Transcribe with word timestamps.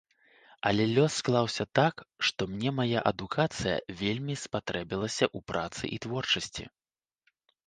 Але 0.67 0.83
лёс 0.93 1.17
склаўся 1.21 1.65
так, 1.79 1.95
што 2.29 2.47
мне 2.53 2.69
мая 2.79 2.99
адукацыя 3.11 3.75
вельмі 4.01 4.35
спатрэбілася 4.45 5.25
ў 5.29 5.39
працы 5.53 5.83
і 5.95 6.03
творчасці. 6.09 6.65